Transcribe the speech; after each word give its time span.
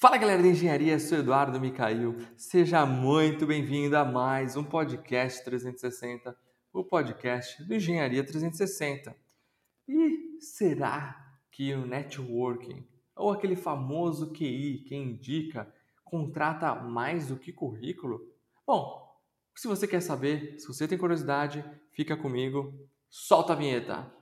Fala 0.00 0.16
galera 0.16 0.40
da 0.40 0.48
engenharia, 0.48 0.96
sou 1.00 1.18
Eduardo 1.18 1.60
Micail. 1.60 2.16
Seja 2.36 2.86
muito 2.86 3.44
bem-vindo 3.44 3.96
a 3.96 4.04
mais 4.04 4.54
um 4.54 4.62
podcast 4.62 5.44
360, 5.44 6.38
o 6.72 6.84
podcast 6.84 7.64
do 7.64 7.74
Engenharia 7.74 8.24
360. 8.24 9.16
E 9.88 10.38
será 10.40 11.16
que 11.50 11.74
o 11.74 11.84
networking, 11.84 12.86
ou 13.16 13.32
aquele 13.32 13.56
famoso 13.56 14.32
QI 14.32 14.84
que 14.86 14.94
indica, 14.94 15.68
contrata 16.04 16.76
mais 16.76 17.26
do 17.26 17.36
que 17.36 17.52
currículo? 17.52 18.20
Bom, 18.64 19.04
se 19.56 19.66
você 19.66 19.88
quer 19.88 20.00
saber, 20.00 20.60
se 20.60 20.68
você 20.68 20.86
tem 20.86 20.96
curiosidade, 20.96 21.64
fica 21.90 22.16
comigo, 22.16 22.72
solta 23.10 23.52
a 23.52 23.56
vinheta. 23.56 24.17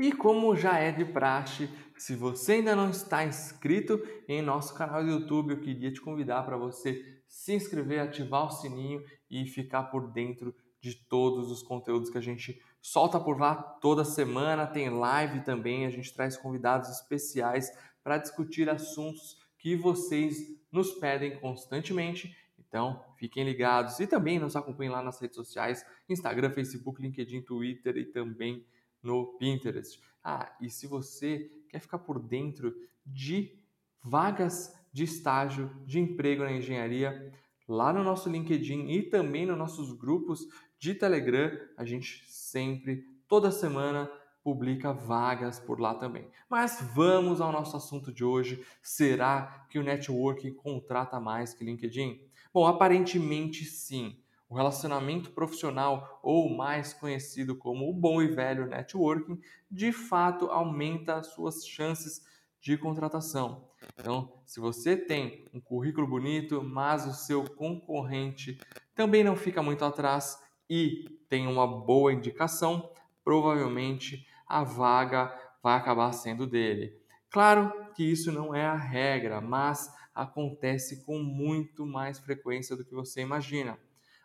E 0.00 0.12
como 0.12 0.54
já 0.54 0.78
é 0.78 0.92
de 0.92 1.04
praxe, 1.04 1.68
se 1.96 2.14
você 2.14 2.52
ainda 2.52 2.76
não 2.76 2.88
está 2.88 3.24
inscrito 3.24 4.00
em 4.28 4.40
nosso 4.40 4.72
canal 4.72 5.02
do 5.02 5.10
YouTube, 5.10 5.50
eu 5.50 5.60
queria 5.60 5.92
te 5.92 6.00
convidar 6.00 6.44
para 6.44 6.56
você 6.56 7.20
se 7.26 7.52
inscrever, 7.52 7.98
ativar 7.98 8.46
o 8.46 8.50
sininho 8.50 9.02
e 9.28 9.44
ficar 9.44 9.82
por 9.90 10.12
dentro 10.12 10.54
de 10.80 10.94
todos 10.94 11.50
os 11.50 11.64
conteúdos 11.64 12.10
que 12.10 12.16
a 12.16 12.20
gente 12.20 12.62
solta 12.80 13.18
por 13.18 13.40
lá 13.40 13.56
toda 13.56 14.04
semana. 14.04 14.68
Tem 14.68 14.88
live 14.88 15.40
também, 15.40 15.84
a 15.84 15.90
gente 15.90 16.14
traz 16.14 16.36
convidados 16.36 16.88
especiais 16.90 17.68
para 18.04 18.18
discutir 18.18 18.70
assuntos 18.70 19.36
que 19.58 19.74
vocês 19.74 20.36
nos 20.70 20.92
pedem 20.92 21.40
constantemente. 21.40 22.36
Então, 22.56 23.04
fiquem 23.16 23.42
ligados 23.42 23.98
e 23.98 24.06
também 24.06 24.38
nos 24.38 24.54
acompanhem 24.54 24.92
lá 24.92 25.02
nas 25.02 25.20
redes 25.20 25.34
sociais: 25.34 25.84
Instagram, 26.08 26.52
Facebook, 26.52 27.02
LinkedIn, 27.02 27.42
Twitter 27.42 27.96
e 27.96 28.04
também 28.04 28.64
no 29.02 29.38
Pinterest. 29.38 30.00
Ah, 30.22 30.54
e 30.60 30.68
se 30.68 30.86
você 30.86 31.50
quer 31.68 31.80
ficar 31.80 31.98
por 31.98 32.18
dentro 32.18 32.74
de 33.04 33.58
vagas 34.02 34.74
de 34.92 35.04
estágio, 35.04 35.70
de 35.86 35.98
emprego 35.98 36.44
na 36.44 36.52
engenharia, 36.52 37.32
lá 37.68 37.92
no 37.92 38.02
nosso 38.02 38.28
LinkedIn 38.28 38.88
e 38.88 39.02
também 39.02 39.46
nos 39.46 39.58
nossos 39.58 39.92
grupos 39.92 40.46
de 40.78 40.94
Telegram, 40.94 41.50
a 41.76 41.84
gente 41.84 42.24
sempre, 42.26 43.04
toda 43.26 43.50
semana, 43.50 44.10
publica 44.42 44.92
vagas 44.92 45.60
por 45.60 45.78
lá 45.78 45.94
também. 45.94 46.30
Mas 46.48 46.80
vamos 46.94 47.40
ao 47.40 47.52
nosso 47.52 47.76
assunto 47.76 48.12
de 48.12 48.24
hoje. 48.24 48.64
Será 48.80 49.66
que 49.68 49.78
o 49.78 49.82
networking 49.82 50.54
contrata 50.54 51.20
mais 51.20 51.52
que 51.52 51.64
LinkedIn? 51.64 52.20
Bom, 52.52 52.66
aparentemente 52.66 53.64
sim. 53.64 54.16
O 54.48 54.54
relacionamento 54.54 55.30
profissional, 55.30 56.20
ou 56.22 56.48
mais 56.48 56.94
conhecido 56.94 57.54
como 57.54 57.88
o 57.88 57.92
bom 57.92 58.22
e 58.22 58.28
velho 58.28 58.66
networking, 58.66 59.38
de 59.70 59.92
fato 59.92 60.46
aumenta 60.46 61.16
as 61.16 61.28
suas 61.28 61.66
chances 61.66 62.24
de 62.60 62.76
contratação. 62.76 63.68
Então, 63.98 64.40
se 64.46 64.58
você 64.58 64.96
tem 64.96 65.44
um 65.52 65.60
currículo 65.60 66.06
bonito, 66.06 66.62
mas 66.62 67.06
o 67.06 67.12
seu 67.12 67.44
concorrente 67.44 68.58
também 68.94 69.22
não 69.22 69.36
fica 69.36 69.62
muito 69.62 69.84
atrás 69.84 70.42
e 70.68 71.04
tem 71.28 71.46
uma 71.46 71.66
boa 71.66 72.12
indicação, 72.12 72.90
provavelmente 73.22 74.26
a 74.46 74.64
vaga 74.64 75.32
vai 75.62 75.76
acabar 75.76 76.12
sendo 76.12 76.46
dele. 76.46 76.98
Claro 77.30 77.72
que 77.94 78.02
isso 78.02 78.32
não 78.32 78.54
é 78.54 78.64
a 78.64 78.74
regra, 78.74 79.40
mas 79.40 79.92
acontece 80.14 81.04
com 81.04 81.18
muito 81.18 81.86
mais 81.86 82.18
frequência 82.18 82.74
do 82.74 82.84
que 82.84 82.94
você 82.94 83.20
imagina. 83.20 83.78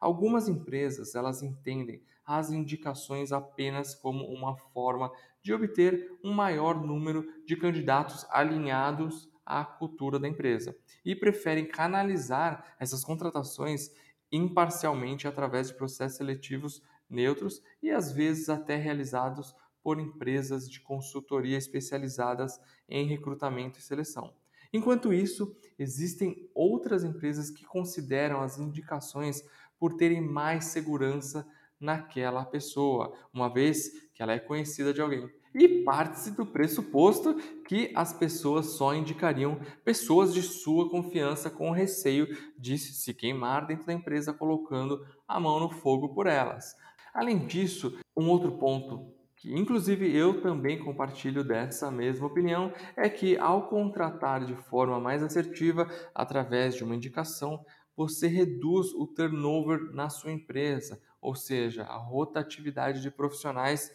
Algumas 0.00 0.48
empresas, 0.48 1.14
elas 1.14 1.42
entendem 1.42 2.02
as 2.24 2.50
indicações 2.50 3.32
apenas 3.32 3.94
como 3.94 4.24
uma 4.26 4.56
forma 4.56 5.10
de 5.42 5.52
obter 5.52 6.18
um 6.22 6.32
maior 6.32 6.80
número 6.84 7.26
de 7.46 7.56
candidatos 7.56 8.26
alinhados 8.30 9.28
à 9.44 9.64
cultura 9.64 10.18
da 10.18 10.28
empresa 10.28 10.76
e 11.04 11.16
preferem 11.16 11.66
canalizar 11.66 12.76
essas 12.78 13.02
contratações 13.02 13.90
imparcialmente 14.30 15.26
através 15.26 15.68
de 15.68 15.74
processos 15.74 16.18
seletivos 16.18 16.82
neutros 17.08 17.62
e 17.82 17.90
às 17.90 18.12
vezes 18.12 18.48
até 18.48 18.76
realizados 18.76 19.54
por 19.82 19.98
empresas 19.98 20.68
de 20.68 20.80
consultoria 20.80 21.56
especializadas 21.56 22.60
em 22.88 23.06
recrutamento 23.06 23.78
e 23.78 23.82
seleção. 23.82 24.37
Enquanto 24.72 25.12
isso, 25.12 25.56
existem 25.78 26.48
outras 26.54 27.04
empresas 27.04 27.50
que 27.50 27.64
consideram 27.64 28.40
as 28.40 28.58
indicações 28.58 29.42
por 29.78 29.94
terem 29.94 30.20
mais 30.20 30.66
segurança 30.66 31.46
naquela 31.80 32.44
pessoa, 32.44 33.16
uma 33.32 33.52
vez 33.52 34.10
que 34.12 34.22
ela 34.22 34.32
é 34.32 34.38
conhecida 34.38 34.92
de 34.92 35.00
alguém. 35.00 35.30
E 35.54 35.82
parte-se 35.82 36.32
do 36.32 36.44
pressuposto 36.44 37.34
que 37.66 37.90
as 37.94 38.12
pessoas 38.12 38.66
só 38.66 38.94
indicariam 38.94 39.58
pessoas 39.84 40.34
de 40.34 40.42
sua 40.42 40.90
confiança 40.90 41.48
com 41.48 41.70
receio 41.70 42.26
de 42.58 42.76
se 42.76 43.14
queimar 43.14 43.66
dentro 43.66 43.86
da 43.86 43.92
empresa 43.92 44.32
colocando 44.32 45.06
a 45.26 45.40
mão 45.40 45.58
no 45.58 45.70
fogo 45.70 46.10
por 46.10 46.26
elas. 46.26 46.74
Além 47.14 47.46
disso, 47.46 47.98
um 48.16 48.28
outro 48.28 48.58
ponto 48.58 49.17
que 49.38 49.54
inclusive 49.54 50.14
eu 50.14 50.40
também 50.40 50.78
compartilho 50.78 51.44
dessa 51.44 51.90
mesma 51.92 52.26
opinião, 52.26 52.72
é 52.96 53.08
que 53.08 53.38
ao 53.38 53.68
contratar 53.68 54.44
de 54.44 54.54
forma 54.54 54.98
mais 54.98 55.22
assertiva 55.22 55.88
através 56.12 56.74
de 56.74 56.82
uma 56.82 56.96
indicação, 56.96 57.64
você 57.96 58.26
reduz 58.26 58.92
o 58.94 59.06
turnover 59.06 59.92
na 59.92 60.10
sua 60.10 60.32
empresa, 60.32 61.00
ou 61.20 61.36
seja, 61.36 61.84
a 61.84 61.96
rotatividade 61.96 63.00
de 63.00 63.10
profissionais. 63.12 63.92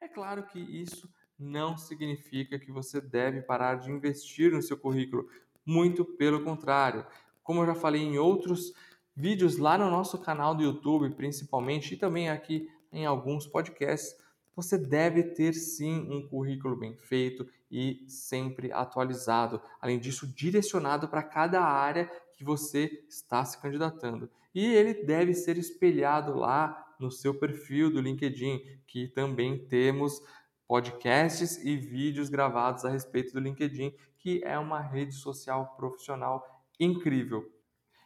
É 0.00 0.06
claro 0.06 0.44
que 0.46 0.60
isso 0.60 1.12
não 1.36 1.76
significa 1.76 2.58
que 2.58 2.70
você 2.70 3.00
deve 3.00 3.42
parar 3.42 3.74
de 3.74 3.90
investir 3.90 4.52
no 4.52 4.62
seu 4.62 4.78
currículo, 4.78 5.28
muito 5.64 6.04
pelo 6.04 6.44
contrário. 6.44 7.04
Como 7.42 7.60
eu 7.60 7.66
já 7.66 7.74
falei 7.74 8.02
em 8.02 8.18
outros 8.18 8.72
vídeos 9.14 9.58
lá 9.58 9.76
no 9.76 9.90
nosso 9.90 10.16
canal 10.18 10.54
do 10.54 10.62
YouTube, 10.62 11.10
principalmente, 11.14 11.94
e 11.94 11.96
também 11.96 12.30
aqui 12.30 12.70
em 12.92 13.04
alguns 13.04 13.46
podcasts, 13.46 14.16
você 14.56 14.78
deve 14.78 15.22
ter 15.22 15.52
sim 15.52 16.08
um 16.10 16.26
currículo 16.26 16.74
bem 16.74 16.96
feito 16.96 17.46
e 17.70 18.04
sempre 18.08 18.72
atualizado. 18.72 19.60
Além 19.80 19.98
disso, 19.98 20.26
direcionado 20.26 21.06
para 21.08 21.22
cada 21.22 21.62
área 21.62 22.10
que 22.32 22.42
você 22.42 23.04
está 23.08 23.44
se 23.44 23.60
candidatando. 23.60 24.30
E 24.54 24.64
ele 24.64 25.04
deve 25.04 25.34
ser 25.34 25.58
espelhado 25.58 26.34
lá 26.34 26.94
no 26.98 27.10
seu 27.10 27.34
perfil 27.34 27.92
do 27.92 28.00
LinkedIn, 28.00 28.62
que 28.86 29.06
também 29.08 29.58
temos 29.58 30.22
podcasts 30.66 31.62
e 31.62 31.76
vídeos 31.76 32.30
gravados 32.30 32.84
a 32.84 32.88
respeito 32.88 33.34
do 33.34 33.40
LinkedIn, 33.40 33.92
que 34.18 34.42
é 34.42 34.58
uma 34.58 34.80
rede 34.80 35.12
social 35.12 35.76
profissional 35.76 36.64
incrível. 36.80 37.48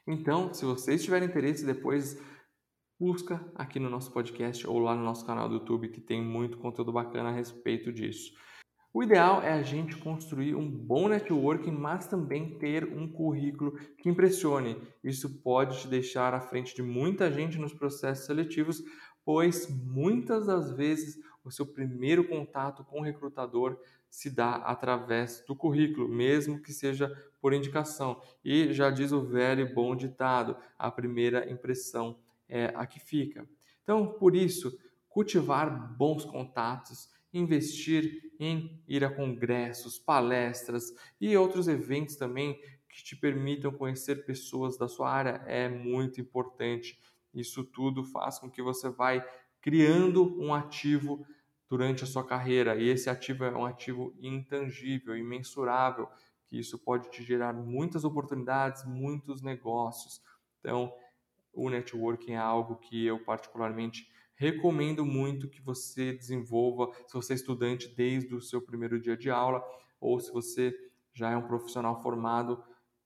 Então, 0.07 0.53
se 0.53 0.65
vocês 0.65 1.05
tiverem 1.05 1.29
interesse, 1.29 1.65
depois 1.65 2.19
busca 3.01 3.43
aqui 3.55 3.81
no 3.81 3.89
nosso 3.89 4.13
podcast 4.13 4.67
ou 4.67 4.79
lá 4.79 4.95
no 4.95 5.03
nosso 5.03 5.25
canal 5.25 5.49
do 5.49 5.55
YouTube, 5.55 5.89
que 5.89 6.03
tem 6.03 6.23
muito 6.23 6.59
conteúdo 6.59 6.93
bacana 6.93 7.31
a 7.31 7.33
respeito 7.33 7.91
disso. 7.91 8.31
O 8.93 9.03
ideal 9.03 9.41
é 9.41 9.55
a 9.55 9.63
gente 9.63 9.97
construir 9.97 10.55
um 10.55 10.71
bom 10.71 11.09
networking, 11.09 11.71
mas 11.71 12.07
também 12.07 12.59
ter 12.59 12.85
um 12.85 13.11
currículo 13.11 13.73
que 13.97 14.11
impressione. 14.11 14.77
Isso 15.03 15.41
pode 15.43 15.81
te 15.81 15.89
deixar 15.89 16.35
à 16.35 16.43
frente 16.43 16.75
de 16.75 16.83
muita 16.83 17.33
gente 17.33 17.57
nos 17.57 17.73
processos 17.73 18.27
seletivos, 18.27 18.83
pois 19.25 19.67
muitas 19.71 20.47
das 20.47 20.71
vezes 20.73 21.19
o 21.43 21.51
seu 21.51 21.65
primeiro 21.65 22.29
contato 22.29 22.85
com 22.85 23.01
o 23.01 23.05
recrutador 23.05 23.79
se 24.11 24.29
dá 24.29 24.57
através 24.57 25.43
do 25.47 25.57
currículo, 25.57 26.07
mesmo 26.07 26.61
que 26.61 26.73
seja 26.73 27.11
por 27.41 27.55
indicação. 27.55 28.21
E 28.45 28.75
já 28.75 28.91
diz 28.91 29.11
o 29.11 29.25
velho 29.25 29.73
bom 29.73 29.97
ditado: 29.97 30.55
a 30.79 30.91
primeira 30.91 31.51
impressão 31.51 32.19
é 32.51 32.73
a 32.75 32.87
que 32.87 33.01
fica. 33.01 33.49
Então, 33.83 34.13
por 34.19 34.37
isso, 34.37 34.79
cultivar 35.09 35.97
bons 35.97 36.25
contatos 36.25 37.09
investir 37.33 38.33
em 38.39 38.83
ir 38.89 39.05
a 39.05 39.15
congressos, 39.15 39.99
palestras 39.99 40.93
e 41.21 41.37
outros 41.37 41.69
eventos 41.69 42.17
também 42.17 42.61
que 42.89 43.05
te 43.05 43.15
permitam 43.15 43.73
conhecer 43.73 44.25
pessoas 44.25 44.77
da 44.77 44.89
sua 44.89 45.11
área 45.11 45.43
é 45.47 45.69
muito 45.69 46.21
importante. 46.21 47.01
Isso 47.33 47.63
tudo 47.63 48.03
faz 48.03 48.39
com 48.39 48.51
que 48.51 48.63
você 48.63 48.89
vai 48.89 49.25
criando 49.61 50.37
um 50.41 50.53
ativo 50.53 51.25
durante 51.69 52.03
a 52.03 52.07
sua 52.07 52.27
carreira 52.27 52.75
e 52.75 52.89
esse 52.89 53.09
ativo 53.09 53.45
é 53.45 53.57
um 53.57 53.65
ativo 53.65 54.13
intangível, 54.21 55.17
imensurável, 55.17 56.09
que 56.49 56.59
isso 56.59 56.77
pode 56.79 57.11
te 57.11 57.23
gerar 57.23 57.53
muitas 57.53 58.03
oportunidades, 58.03 58.85
muitos 58.85 59.41
negócios. 59.41 60.21
Então, 60.59 60.93
o 61.53 61.69
networking 61.69 62.33
é 62.33 62.39
algo 62.39 62.77
que 62.77 63.05
eu 63.05 63.19
particularmente 63.25 64.07
Recomendo 64.41 65.05
muito 65.05 65.51
que 65.51 65.61
você 65.61 66.15
desenvolva, 66.15 66.91
se 67.07 67.13
você 67.13 67.35
é 67.35 67.37
estudante 67.37 67.95
desde 67.95 68.35
o 68.35 68.41
seu 68.41 68.63
primeiro 68.63 68.99
dia 68.99 69.15
de 69.15 69.29
aula, 69.29 69.63
ou 70.01 70.19
se 70.19 70.33
você 70.33 70.75
já 71.13 71.31
é 71.31 71.37
um 71.37 71.47
profissional 71.47 72.01
formado, 72.01 72.65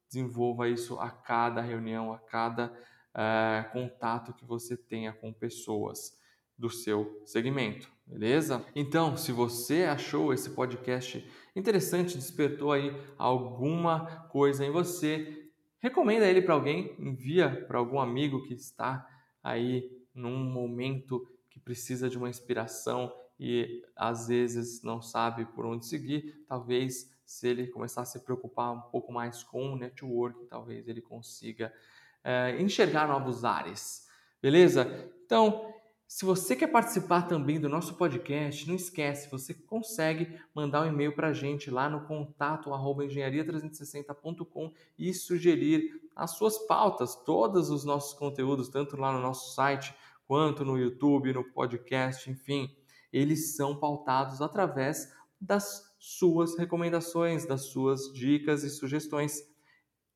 desenvolva 0.08 0.68
isso 0.68 0.96
a 1.00 1.10
cada 1.10 1.60
reunião, 1.60 2.12
a 2.12 2.20
cada 2.20 2.72
uh, 3.12 3.72
contato 3.72 4.32
que 4.32 4.44
você 4.44 4.76
tenha 4.76 5.12
com 5.12 5.32
pessoas 5.32 6.16
do 6.56 6.70
seu 6.70 7.20
segmento, 7.26 7.90
beleza? 8.06 8.64
Então, 8.72 9.16
se 9.16 9.32
você 9.32 9.82
achou 9.82 10.32
esse 10.32 10.50
podcast 10.50 11.28
interessante, 11.56 12.16
despertou 12.16 12.70
aí 12.70 12.92
alguma 13.18 14.28
coisa 14.28 14.64
em 14.64 14.70
você, 14.70 15.43
recomenda 15.84 16.26
ele 16.26 16.40
para 16.40 16.54
alguém, 16.54 16.96
envia 16.98 17.62
para 17.68 17.76
algum 17.76 18.00
amigo 18.00 18.42
que 18.42 18.54
está 18.54 19.06
aí 19.42 20.02
num 20.14 20.38
momento 20.38 21.28
que 21.50 21.60
precisa 21.60 22.08
de 22.08 22.16
uma 22.16 22.30
inspiração 22.30 23.14
e 23.38 23.84
às 23.94 24.28
vezes 24.28 24.82
não 24.82 25.02
sabe 25.02 25.44
por 25.44 25.66
onde 25.66 25.84
seguir, 25.84 26.42
talvez 26.48 27.12
se 27.26 27.48
ele 27.48 27.66
começar 27.66 28.00
a 28.00 28.06
se 28.06 28.18
preocupar 28.20 28.72
um 28.72 28.80
pouco 28.80 29.12
mais 29.12 29.42
com 29.42 29.74
o 29.74 29.76
network, 29.76 30.46
talvez 30.46 30.88
ele 30.88 31.02
consiga 31.02 31.70
é, 32.24 32.58
enxergar 32.58 33.06
novos 33.06 33.44
ares. 33.44 34.08
Beleza? 34.40 34.88
Então, 35.26 35.70
se 36.06 36.24
você 36.24 36.54
quer 36.54 36.68
participar 36.68 37.22
também 37.22 37.58
do 37.58 37.68
nosso 37.68 37.94
podcast, 37.94 38.68
não 38.68 38.76
esquece, 38.76 39.30
você 39.30 39.54
consegue 39.54 40.38
mandar 40.54 40.82
um 40.82 40.88
e-mail 40.88 41.14
para 41.14 41.28
a 41.28 41.32
gente 41.32 41.70
lá 41.70 41.88
no 41.88 42.06
contato 42.06 42.70
engenharia360.com 42.70 44.72
e 44.98 45.12
sugerir 45.12 46.00
as 46.14 46.32
suas 46.32 46.58
pautas, 46.66 47.16
todos 47.16 47.70
os 47.70 47.84
nossos 47.84 48.16
conteúdos, 48.16 48.68
tanto 48.68 48.96
lá 48.96 49.12
no 49.12 49.20
nosso 49.20 49.54
site 49.54 49.94
quanto 50.26 50.64
no 50.64 50.78
YouTube, 50.78 51.32
no 51.32 51.44
podcast, 51.52 52.30
enfim, 52.30 52.68
eles 53.12 53.56
são 53.56 53.78
pautados 53.78 54.40
através 54.40 55.12
das 55.40 55.94
suas 55.98 56.56
recomendações, 56.56 57.46
das 57.46 57.66
suas 57.66 58.12
dicas 58.12 58.62
e 58.62 58.70
sugestões. 58.70 59.40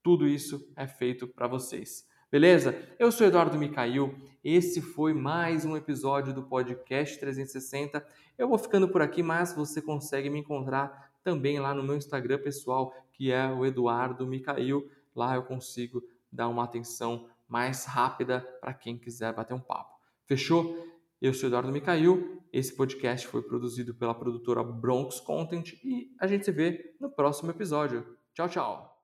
Tudo 0.03 0.27
isso 0.27 0.71
é 0.77 0.87
feito 0.87 1.27
para 1.27 1.49
vocês. 1.49 2.07
Beleza? 2.31 2.79
Eu 2.99 3.11
sou 3.11 3.27
Eduardo 3.27 3.57
Micail. 3.57 4.15
Esse 4.45 4.83
foi 4.83 5.15
mais 5.15 5.65
um 5.65 5.75
episódio 5.75 6.35
do 6.35 6.43
podcast 6.43 7.19
360. 7.19 8.07
Eu 8.37 8.49
vou 8.49 8.59
ficando 8.59 8.87
por 8.87 9.01
aqui, 9.01 9.23
mas 9.23 9.55
você 9.55 9.81
consegue 9.81 10.29
me 10.29 10.39
encontrar 10.39 11.11
também 11.25 11.59
lá 11.59 11.73
no 11.73 11.83
meu 11.83 11.97
Instagram 11.97 12.39
pessoal, 12.39 12.95
que 13.15 13.33
é 13.33 13.51
o 13.51 13.65
Eduardo 13.65 14.27
Micail. 14.27 14.91
Lá 15.17 15.37
eu 15.37 15.43
consigo 15.43 16.03
dar 16.31 16.49
uma 16.49 16.65
atenção 16.65 17.27
mais 17.49 17.87
rápida 17.87 18.41
para 18.61 18.75
quem 18.75 18.99
quiser 18.99 19.33
bater 19.33 19.55
um 19.55 19.61
papo. 19.61 19.99
Fechou? 20.27 20.87
Eu 21.23 21.33
sou 21.33 21.47
Eduardo 21.49 21.73
Micail. 21.73 22.43
Esse 22.53 22.77
podcast 22.77 23.27
foi 23.27 23.41
produzido 23.41 23.95
pela 23.95 24.15
produtora 24.15 24.63
Bronx 24.63 25.19
Content 25.19 25.73
e 25.83 26.15
a 26.21 26.27
gente 26.27 26.45
se 26.45 26.53
vê 26.53 26.95
no 27.01 27.09
próximo 27.09 27.51
episódio. 27.51 28.19
Tchau, 28.35 28.51
tchau. 28.51 28.98